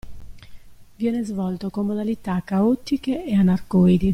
Viene 0.95 1.23
svolto 1.23 1.69
con 1.69 1.85
modalità 1.85 2.41
caotiche 2.43 3.23
e 3.23 3.35
anarcoidi. 3.35 4.09